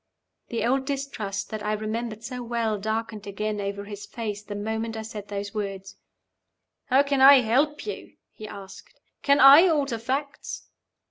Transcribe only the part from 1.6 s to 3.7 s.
I remembered so well darkened again